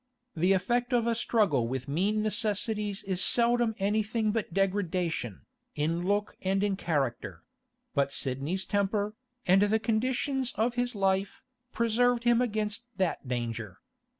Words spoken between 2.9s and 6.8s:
is seldom anything but degradation, in look and in